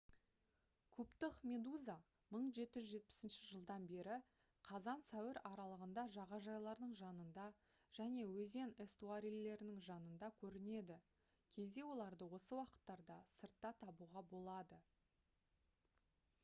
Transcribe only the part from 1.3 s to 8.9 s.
медуза 1770 жылдан бері қазан-сәуір аралығында жағажайлардың жанында және өзен